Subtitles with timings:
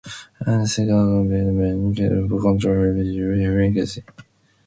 [0.39, 1.61] An assignable bender
[1.93, 4.03] can be used to control pitch or filter frequency.